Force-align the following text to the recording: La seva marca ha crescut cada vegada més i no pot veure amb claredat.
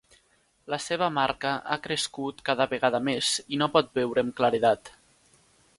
La 0.73 0.77
seva 0.85 1.09
marca 1.17 1.51
ha 1.61 1.77
crescut 1.85 2.41
cada 2.49 2.69
vegada 2.73 3.03
més 3.11 3.33
i 3.57 3.61
no 3.65 3.69
pot 3.77 3.95
veure 4.01 4.25
amb 4.27 4.37
claredat. 4.41 4.95